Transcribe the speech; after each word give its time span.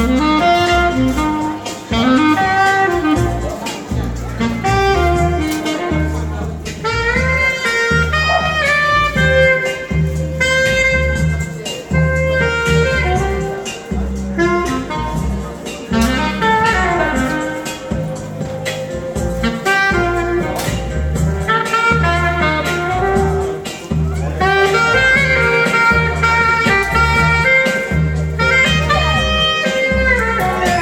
Mm-hmm. 0.00 0.29